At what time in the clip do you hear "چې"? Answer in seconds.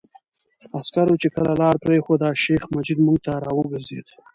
1.21-1.27